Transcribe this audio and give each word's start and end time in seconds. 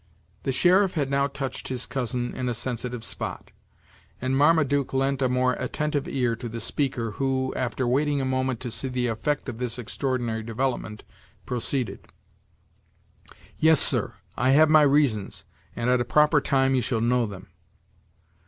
The 0.41 0.51
sheriff 0.51 0.95
had 0.95 1.11
now 1.11 1.27
touched 1.27 1.67
his 1.67 1.85
cousin 1.85 2.33
in 2.33 2.49
a 2.49 2.55
sensitive 2.55 3.03
spot; 3.03 3.51
and 4.19 4.35
Marmaduke 4.35 4.93
lent 4.93 5.21
a 5.21 5.29
more 5.29 5.53
attentive 5.53 6.07
ear 6.07 6.35
to 6.37 6.49
the 6.49 6.59
speaker, 6.59 7.11
who, 7.17 7.53
after 7.55 7.87
waiting 7.87 8.19
a 8.19 8.25
moment 8.25 8.59
to 8.61 8.71
see 8.71 8.87
the 8.87 9.05
effect 9.05 9.47
of 9.47 9.59
this 9.59 9.77
extraordinary 9.77 10.41
development, 10.41 11.03
proceeded: 11.45 12.07
"Yes, 13.59 13.79
sir, 13.79 14.15
I 14.35 14.49
have 14.57 14.71
my 14.71 14.81
reasons, 14.81 15.45
and 15.75 15.87
at 15.87 16.01
a 16.01 16.03
proper 16.03 16.41
time 16.41 16.73
you 16.73 16.81
shall 16.81 16.99
know 17.01 17.27
them." 17.27 17.49